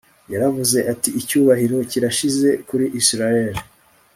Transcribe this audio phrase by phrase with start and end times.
[0.33, 3.59] yaravuze ati icyubahiro kirashize kuri israheli